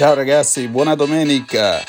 Ciao 0.00 0.14
ragazzi, 0.14 0.66
buona 0.68 0.94
domenica. 0.94 1.84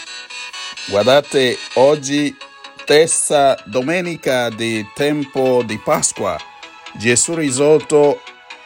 Guardate, 0.89 1.57
oggi 1.75 2.35
terza 2.83 3.55
domenica 3.63 4.49
di 4.49 4.85
tempo 4.93 5.63
di 5.63 5.77
Pasqua. 5.77 6.37
Gesù 6.95 7.35
risolto 7.35 8.19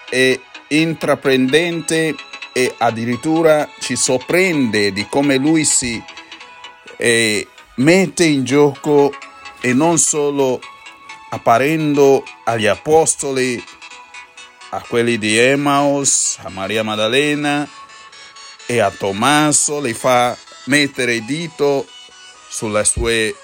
è 0.09 0.35
intraprendente 0.69 2.15
e 2.53 2.73
addirittura 2.75 3.69
ci 3.79 3.95
sorprende 3.95 4.91
di 4.91 5.05
come 5.07 5.35
lui 5.35 5.63
si 5.63 6.03
eh, 6.97 7.47
mette 7.75 8.23
in 8.23 8.45
gioco 8.45 9.13
e 9.61 9.73
non 9.73 9.99
solo 9.99 10.59
apparendo 11.29 12.23
agli 12.45 12.65
apostoli, 12.65 13.63
a 14.71 14.83
quelli 14.87 15.19
di 15.19 15.37
Emmaus, 15.37 16.39
a 16.41 16.49
Maria 16.49 16.81
Maddalena 16.81 17.83
e 18.65 18.79
a 18.79 18.91
Tommaso, 18.91 19.79
le 19.79 19.93
fa 19.93 20.35
mettere 20.65 21.15
il 21.15 21.25
dito 21.25 21.87
sulle 22.49 22.83
sue 22.83 23.35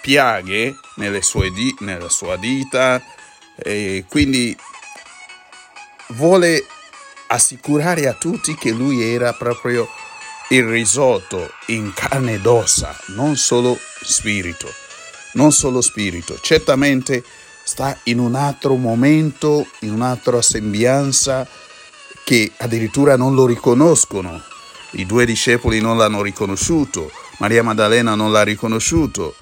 piaghe, 0.00 0.74
nelle 0.96 1.22
sue 1.22 1.50
di- 1.50 1.74
nella 1.80 2.08
sua 2.08 2.36
dita, 2.36 3.02
e 3.56 4.04
quindi 4.08 4.56
vuole 6.08 6.64
assicurare 7.28 8.08
a 8.08 8.14
tutti 8.14 8.54
che 8.54 8.70
lui 8.70 9.02
era 9.02 9.32
proprio 9.32 9.88
il 10.48 10.64
risolto 10.64 11.52
in 11.66 11.92
carne 11.94 12.34
ed 12.34 12.46
ossa, 12.46 12.96
non 13.08 13.36
solo 13.36 13.78
spirito, 14.02 14.72
non 15.34 15.52
solo 15.52 15.80
spirito. 15.80 16.38
Certamente 16.40 17.22
sta 17.62 17.96
in 18.04 18.18
un 18.18 18.34
altro 18.34 18.74
momento, 18.74 19.66
in 19.80 19.92
un'altra 19.92 20.42
sembianza 20.42 21.46
che 22.24 22.50
addirittura 22.56 23.16
non 23.16 23.34
lo 23.34 23.46
riconoscono. 23.46 24.42
I 24.92 25.06
due 25.06 25.24
discepoli 25.24 25.80
non 25.80 25.96
l'hanno 25.96 26.22
riconosciuto, 26.22 27.10
Maria 27.38 27.62
Maddalena 27.62 28.14
non 28.14 28.32
l'ha 28.32 28.42
riconosciuto. 28.42 29.34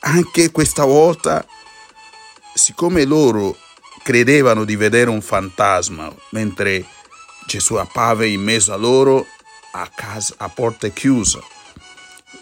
Anche 0.00 0.50
questa 0.50 0.84
volta, 0.84 1.44
siccome 2.54 3.04
loro 3.04 3.56
credevano 4.02 4.64
di 4.64 4.76
vedere 4.76 5.10
un 5.10 5.20
fantasma, 5.20 6.10
mentre 6.30 6.86
Gesù 7.46 7.74
appave 7.74 8.28
in 8.28 8.42
mezzo 8.42 8.72
a 8.72 8.76
loro 8.76 9.26
a, 9.72 9.90
casa, 9.94 10.34
a 10.38 10.48
porte 10.48 10.92
chiuse, 10.92 11.40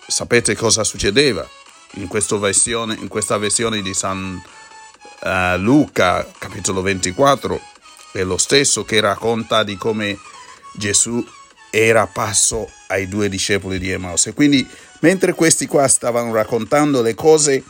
sapete 0.06 0.54
cosa 0.54 0.84
succedeva? 0.84 1.48
In, 1.94 2.08
versione, 2.38 2.94
in 2.94 3.08
questa 3.08 3.38
versione 3.38 3.82
di 3.82 3.94
San 3.94 4.40
uh, 5.22 5.56
Luca, 5.58 6.28
capitolo 6.38 6.82
24, 6.82 7.60
è 8.12 8.22
lo 8.22 8.36
stesso 8.36 8.84
che 8.84 9.00
racconta 9.00 9.62
di 9.62 9.76
come 9.76 10.18
Gesù 10.74 11.24
era 11.76 12.06
passo 12.06 12.70
ai 12.86 13.06
due 13.06 13.28
discepoli 13.28 13.78
di 13.78 13.90
Emmaus. 13.90 14.26
E 14.26 14.32
quindi, 14.32 14.66
mentre 15.00 15.34
questi 15.34 15.66
qua 15.66 15.86
stavano 15.86 16.32
raccontando 16.32 17.02
le 17.02 17.14
cose 17.14 17.62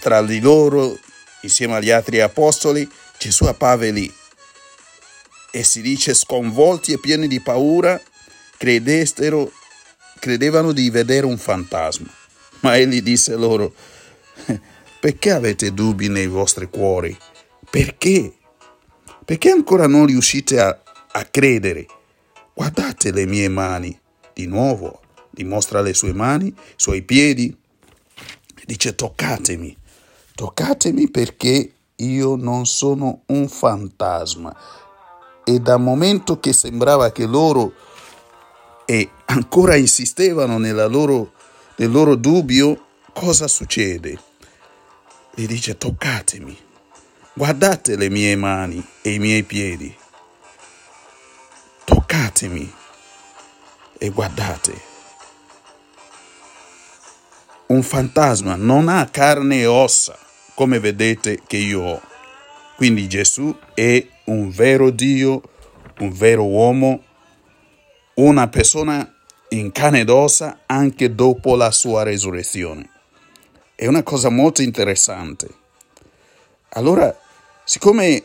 tra 0.00 0.22
di 0.22 0.38
loro, 0.38 0.96
insieme 1.42 1.74
agli 1.74 1.90
altri 1.90 2.20
apostoli, 2.20 2.88
Gesù 3.18 3.44
appave 3.44 3.90
lì. 3.90 4.12
E 5.50 5.64
si 5.64 5.80
dice, 5.80 6.14
sconvolti 6.14 6.92
e 6.92 7.00
pieni 7.00 7.26
di 7.26 7.40
paura, 7.40 8.00
credestero, 8.56 9.50
credevano 10.20 10.70
di 10.70 10.90
vedere 10.90 11.26
un 11.26 11.38
fantasma. 11.38 12.08
Ma 12.60 12.76
egli 12.76 13.02
disse 13.02 13.34
loro, 13.34 13.74
perché 15.00 15.32
avete 15.32 15.74
dubbi 15.74 16.08
nei 16.08 16.28
vostri 16.28 16.68
cuori? 16.68 17.16
Perché? 17.68 18.32
Perché 19.24 19.50
ancora 19.50 19.88
non 19.88 20.06
riuscite 20.06 20.60
a, 20.60 20.80
a 21.10 21.24
credere? 21.24 21.86
Guardate 22.58 23.12
le 23.12 23.24
mie 23.24 23.48
mani. 23.48 23.96
Di 24.34 24.46
nuovo, 24.46 25.00
dimostra 25.30 25.80
le 25.80 25.94
sue 25.94 26.12
mani, 26.12 26.48
i 26.48 26.54
suoi 26.74 27.02
piedi. 27.02 27.56
Dice 28.66 28.96
toccatemi, 28.96 29.76
toccatemi 30.34 31.08
perché 31.08 31.72
io 31.94 32.34
non 32.34 32.66
sono 32.66 33.22
un 33.26 33.48
fantasma. 33.48 34.52
E 35.44 35.60
dal 35.60 35.80
momento 35.80 36.40
che 36.40 36.52
sembrava 36.52 37.12
che 37.12 37.26
loro 37.26 37.74
e 38.86 39.08
ancora 39.26 39.76
insistevano 39.76 40.58
loro, 40.88 41.34
nel 41.76 41.92
loro 41.92 42.16
dubbio, 42.16 42.86
cosa 43.12 43.46
succede? 43.46 44.18
Gli 45.32 45.46
dice 45.46 45.78
toccatemi, 45.78 46.58
guardate 47.34 47.94
le 47.94 48.08
mie 48.08 48.34
mani 48.34 48.84
e 49.00 49.12
i 49.12 49.20
miei 49.20 49.44
piedi 49.44 49.94
toccatemi 52.08 52.72
e 53.98 54.08
guardate. 54.08 54.80
Un 57.66 57.82
fantasma 57.82 58.54
non 58.54 58.88
ha 58.88 59.06
carne 59.10 59.60
e 59.60 59.66
ossa, 59.66 60.18
come 60.54 60.80
vedete 60.80 61.42
che 61.46 61.58
io 61.58 61.82
ho. 61.82 62.00
Quindi 62.76 63.06
Gesù 63.08 63.54
è 63.74 64.06
un 64.24 64.48
vero 64.48 64.88
Dio, 64.88 65.42
un 65.98 66.10
vero 66.10 66.44
uomo, 66.44 67.02
una 68.14 68.48
persona 68.48 69.14
in 69.50 69.70
carne 69.70 70.00
ed 70.00 70.08
ossa 70.08 70.60
anche 70.64 71.14
dopo 71.14 71.56
la 71.56 71.70
sua 71.70 72.04
resurrezione. 72.04 72.88
È 73.74 73.86
una 73.86 74.02
cosa 74.02 74.30
molto 74.30 74.62
interessante. 74.62 75.48
Allora, 76.70 77.14
siccome 77.64 78.22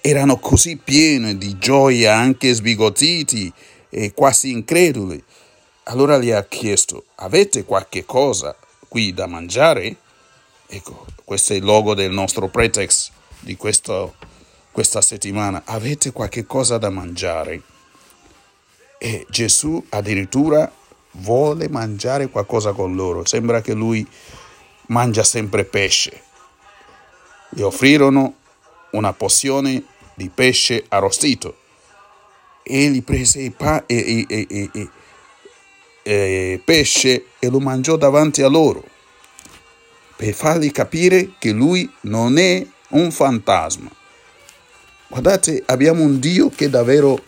erano 0.00 0.38
così 0.38 0.76
pieni 0.76 1.36
di 1.36 1.58
gioia, 1.58 2.16
anche 2.16 2.52
sbigottiti 2.52 3.52
e 3.88 4.12
quasi 4.14 4.50
increduli. 4.50 5.22
Allora 5.84 6.18
gli 6.18 6.30
ha 6.30 6.44
chiesto, 6.44 7.04
avete 7.16 7.64
qualche 7.64 8.04
cosa 8.04 8.56
qui 8.88 9.12
da 9.12 9.26
mangiare? 9.26 9.96
Ecco, 10.66 11.06
questo 11.24 11.52
è 11.52 11.56
il 11.56 11.64
logo 11.64 11.94
del 11.94 12.12
nostro 12.12 12.48
pretext 12.48 13.10
di 13.40 13.56
questo, 13.56 14.14
questa 14.70 15.00
settimana. 15.00 15.62
Avete 15.64 16.12
qualche 16.12 16.46
cosa 16.46 16.78
da 16.78 16.90
mangiare? 16.90 17.62
E 18.98 19.26
Gesù 19.28 19.84
addirittura 19.88 20.70
vuole 21.12 21.68
mangiare 21.68 22.28
qualcosa 22.28 22.72
con 22.72 22.94
loro. 22.94 23.24
Sembra 23.24 23.60
che 23.60 23.72
lui 23.72 24.06
mangia 24.86 25.24
sempre 25.24 25.64
pesce. 25.64 26.22
Gli 27.48 27.62
offrirono 27.62 28.34
una 28.92 29.12
pozione 29.12 29.84
di 30.20 30.28
pesce 30.28 30.84
arrostito. 30.88 31.56
Egli 32.62 33.02
prese 33.02 33.40
il 33.40 33.52
pa- 33.52 33.86
e, 33.86 34.26
e, 34.28 34.46
e, 34.50 34.88
e, 36.02 36.60
pesce 36.62 37.24
e 37.38 37.48
lo 37.48 37.58
mangiò 37.58 37.96
davanti 37.96 38.42
a 38.42 38.48
loro 38.48 38.84
per 40.16 40.34
fargli 40.34 40.70
capire 40.70 41.30
che 41.38 41.52
lui 41.52 41.90
non 42.02 42.36
è 42.36 42.64
un 42.88 43.10
fantasma. 43.10 43.90
Guardate, 45.08 45.62
abbiamo 45.64 46.02
un 46.02 46.20
Dio 46.20 46.50
che 46.50 46.68
davvero 46.68 47.24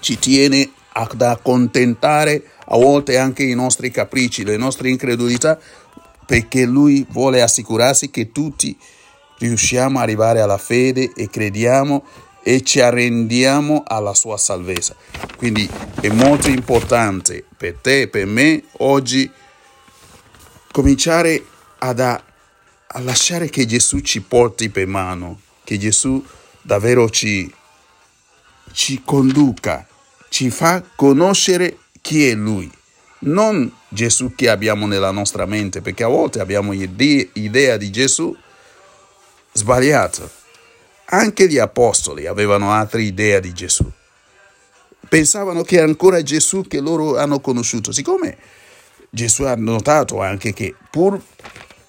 ci 0.00 0.18
tiene 0.18 0.70
ad 0.92 1.20
accontentare 1.20 2.52
a 2.64 2.78
volte 2.78 3.18
anche 3.18 3.42
i 3.42 3.54
nostri 3.54 3.90
capricci, 3.90 4.44
le 4.44 4.56
nostre 4.56 4.88
incredulità, 4.88 5.58
perché 6.24 6.64
Lui 6.64 7.06
vuole 7.10 7.42
assicurarsi 7.42 8.08
che 8.08 8.32
tutti 8.32 8.74
riusciamo 9.40 9.98
ad 9.98 10.04
arrivare 10.04 10.40
alla 10.40 10.58
fede 10.58 11.12
e 11.14 11.28
crediamo 11.28 12.04
e 12.42 12.62
ci 12.62 12.80
arrendiamo 12.80 13.82
alla 13.86 14.14
sua 14.14 14.36
salvezza. 14.36 14.94
Quindi 15.36 15.68
è 16.00 16.08
molto 16.08 16.48
importante 16.48 17.44
per 17.56 17.76
te 17.80 18.02
e 18.02 18.08
per 18.08 18.26
me 18.26 18.62
oggi 18.78 19.30
cominciare 20.70 21.44
ad 21.78 22.00
a, 22.00 22.22
a 22.86 23.00
lasciare 23.00 23.48
che 23.48 23.66
Gesù 23.66 24.00
ci 24.00 24.20
porti 24.20 24.68
per 24.70 24.86
mano, 24.86 25.40
che 25.64 25.78
Gesù 25.78 26.22
davvero 26.62 27.08
ci, 27.08 27.52
ci 28.72 29.02
conduca, 29.04 29.86
ci 30.28 30.50
fa 30.50 30.82
conoscere 30.94 31.78
chi 32.00 32.28
è 32.28 32.34
Lui. 32.34 32.70
Non 33.22 33.70
Gesù 33.88 34.34
che 34.34 34.48
abbiamo 34.48 34.86
nella 34.86 35.10
nostra 35.10 35.44
mente, 35.44 35.82
perché 35.82 36.04
a 36.04 36.08
volte 36.08 36.40
abbiamo 36.40 36.72
idea 36.72 37.76
di 37.76 37.90
Gesù 37.90 38.34
sbagliato. 39.52 40.30
Anche 41.12 41.48
gli 41.48 41.58
apostoli 41.58 42.26
avevano 42.26 42.72
altre 42.72 43.02
idee 43.02 43.40
di 43.40 43.52
Gesù. 43.52 43.88
Pensavano 45.08 45.62
che 45.62 45.80
ancora 45.80 46.22
Gesù 46.22 46.62
che 46.62 46.80
loro 46.80 47.18
hanno 47.18 47.40
conosciuto. 47.40 47.90
Siccome 47.90 48.38
Gesù 49.10 49.42
ha 49.42 49.56
notato 49.56 50.20
anche 50.20 50.52
che 50.52 50.74
pur 50.88 51.20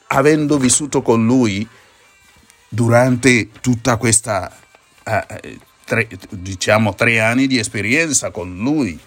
avendo 0.08 0.58
vissuto 0.58 1.02
con 1.04 1.24
lui 1.26 1.68
durante 2.68 3.50
tutta 3.62 3.98
questa, 3.98 4.52
eh, 5.04 5.60
tre, 5.86 6.08
diciamo, 6.30 6.96
tre 6.96 7.20
anni 7.20 7.46
di 7.46 7.60
esperienza 7.60 8.32
con 8.32 8.58
lui, 8.58 9.00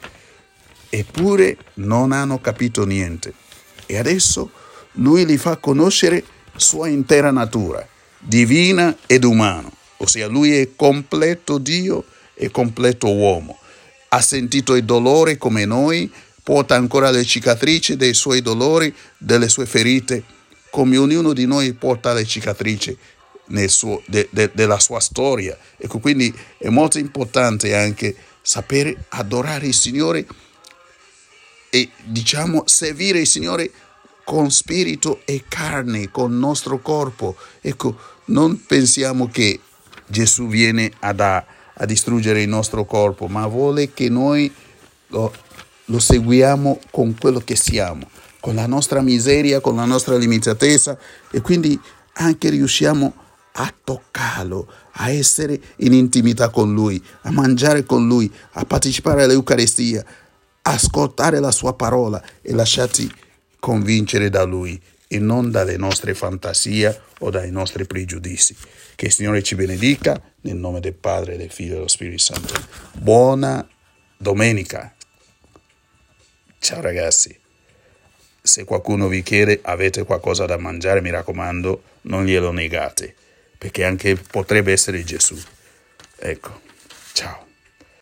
eppure 0.89 1.57
non 1.75 2.13
hanno 2.13 2.41
capito 2.41 2.85
niente. 2.85 3.35
E 3.87 3.99
adesso 3.99 4.51
lui 4.93 5.27
li 5.27 5.37
fa 5.39 5.57
conoscere 5.57 6.23
sua 6.55 6.87
intera 6.87 7.33
natura 7.33 7.85
divina 8.25 8.97
ed 9.07 9.25
umano, 9.25 9.71
ossia 9.99 10.27
lui 10.27 10.57
è 10.57 10.71
completo 10.75 11.59
Dio 11.59 12.05
e 12.35 12.51
completo 12.51 13.13
uomo. 13.13 13.59
ha 14.09 14.21
sentito 14.21 14.77
il 14.77 14.85
dolore 14.85 15.37
come 15.37 15.65
noi, 15.65 16.11
porta 16.45 16.77
ancora 16.77 17.11
le 17.11 17.25
cicatrici 17.25 17.97
dei 17.97 18.15
suoi 18.15 18.43
dolori, 18.43 18.95
delle 19.19 19.49
sue 19.49 19.67
ferite, 19.67 20.23
come 20.71 20.97
ognuno 20.97 21.33
di 21.33 21.47
noi 21.47 21.73
porta 21.73 22.13
le 22.13 22.25
cicatrici 22.25 22.97
suo, 23.67 24.03
de, 24.07 24.29
de, 24.31 24.51
della 24.55 24.79
sua 24.79 25.01
storia. 25.01 25.59
Ecco, 25.77 25.99
quindi 25.99 26.33
è 26.59 26.69
molto 26.69 26.99
importante 26.99 27.75
anche 27.75 28.15
sapere 28.41 29.05
adorare 29.09 29.67
il 29.67 29.75
Signore 29.75 30.27
e 31.71 31.91
diciamo 32.05 32.63
servire 32.67 33.19
il 33.19 33.27
Signore 33.27 33.71
con 34.25 34.51
spirito 34.51 35.21
e 35.25 35.45
carne, 35.49 36.11
con 36.11 36.39
nostro 36.39 36.81
corpo. 36.81 37.37
Ecco, 37.61 37.97
non 38.27 38.65
pensiamo 38.67 39.29
che 39.29 39.61
Gesù 40.07 40.49
viene 40.49 40.91
ad, 41.01 41.21
a, 41.21 41.45
a 41.75 41.85
distruggere 41.87 42.43
il 42.43 42.49
nostro 42.49 42.85
corpo, 42.85 43.27
ma 43.27 43.47
vuole 43.47 43.93
che 43.93 44.09
noi 44.09 44.53
lo, 45.09 45.33
lo 45.87 45.99
seguiamo 45.99 46.81
con 46.91 47.15
quello 47.19 47.41
che 47.41 47.57
siamo, 47.57 48.09
con 48.41 48.55
la 48.55 48.67
nostra 48.67 49.01
miseria, 49.01 49.61
con 49.61 49.77
la 49.77 49.85
nostra 49.85 50.17
limitatezza 50.17 50.99
e 51.31 51.41
quindi 51.41 51.79
anche 52.15 52.49
riusciamo 52.51 53.15
a 53.57 53.73
toccarlo, 53.85 54.67
a 54.93 55.11
essere 55.11 55.61
in 55.77 55.93
intimità 55.93 56.49
con 56.49 56.73
Lui, 56.75 57.03
a 57.23 57.31
mangiare 57.31 57.85
con 57.85 58.07
Lui, 58.07 58.33
a 58.53 58.65
partecipare 58.65 59.23
all'Eucaristia, 59.23 60.05
ascoltare 60.63 61.39
la 61.39 61.53
Sua 61.53 61.75
parola 61.75 62.23
e 62.43 62.53
lasciarti 62.53 63.13
convincere 63.65 64.29
da 64.29 64.43
Lui 64.43 64.79
e 65.09 65.19
non 65.19 65.51
dalle 65.51 65.79
nostre 65.79 66.13
fantasie 66.13 67.01
o 67.21 67.31
dai 67.31 67.51
nostri 67.51 67.87
pregiudizi. 67.87 68.55
Che 68.95 69.07
il 69.07 69.13
Signore 69.13 69.43
ci 69.43 69.55
benedica 69.55 70.21
nel 70.43 70.57
nome 70.57 70.81
del 70.81 70.93
Padre, 70.93 71.39
del 71.39 71.51
Figlio 71.51 71.71
e 71.71 71.75
dello 71.77 71.89
Spirito 71.89 72.19
Santo. 72.19 72.53
Buona 72.93 73.67
domenica. 74.19 74.95
Ciao 76.59 76.83
ragazzi. 76.83 77.35
Se 78.43 78.65
qualcuno 78.65 79.09
vi 79.09 79.23
chiede 79.23 79.61
avete 79.63 80.05
qualcosa 80.05 80.45
da 80.45 80.59
mangiare, 80.59 81.01
mi 81.01 81.09
raccomando, 81.09 81.83
non 82.03 82.27
glielo 82.27 82.53
negate, 82.53 83.15
perché 83.57 83.85
anche 83.85 84.15
potrebbe 84.17 84.73
essere 84.73 85.03
Gesù. 85.05 85.41
Ecco, 86.19 86.61
ciao. 87.15 87.54